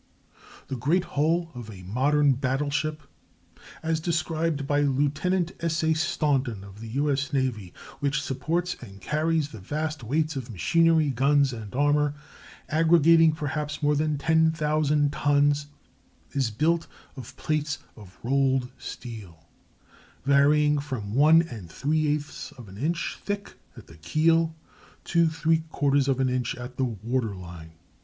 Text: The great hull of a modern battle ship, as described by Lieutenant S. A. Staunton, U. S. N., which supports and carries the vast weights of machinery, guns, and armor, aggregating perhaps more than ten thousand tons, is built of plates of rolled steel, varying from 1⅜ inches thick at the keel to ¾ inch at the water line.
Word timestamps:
The 0.67 0.75
great 0.75 1.03
hull 1.03 1.51
of 1.53 1.69
a 1.69 1.83
modern 1.83 2.33
battle 2.33 2.71
ship, 2.71 3.03
as 3.83 3.99
described 3.99 4.65
by 4.65 4.81
Lieutenant 4.81 5.51
S. 5.59 5.83
A. 5.83 5.93
Staunton, 5.93 6.65
U. 6.81 7.11
S. 7.11 7.31
N., 7.31 7.71
which 7.99 8.19
supports 8.19 8.75
and 8.81 8.99
carries 8.99 9.49
the 9.49 9.59
vast 9.59 10.03
weights 10.03 10.35
of 10.35 10.49
machinery, 10.49 11.11
guns, 11.11 11.53
and 11.53 11.75
armor, 11.75 12.15
aggregating 12.67 13.31
perhaps 13.33 13.83
more 13.83 13.95
than 13.95 14.17
ten 14.17 14.49
thousand 14.51 15.11
tons, 15.13 15.67
is 16.31 16.49
built 16.49 16.87
of 17.15 17.37
plates 17.37 17.77
of 17.95 18.17
rolled 18.23 18.71
steel, 18.79 19.45
varying 20.25 20.79
from 20.79 21.13
1⅜ 21.13 22.81
inches 22.81 23.17
thick 23.21 23.53
at 23.77 23.85
the 23.85 23.97
keel 23.97 24.55
to 25.03 25.27
¾ 25.27 26.29
inch 26.31 26.55
at 26.55 26.77
the 26.77 26.85
water 26.85 27.35
line. 27.35 27.73